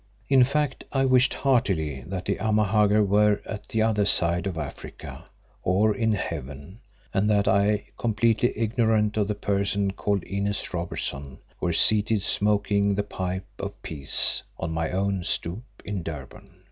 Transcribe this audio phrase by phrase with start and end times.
[0.29, 5.25] In fact, I wished heartily that the Amahagger were at the other side of Africa,
[5.61, 6.79] or in heaven,
[7.13, 13.03] and that I, completely ignorant of the person called Inez Robertson, were seated smoking the
[13.03, 16.49] pipe of peace on my own stoep in Durban.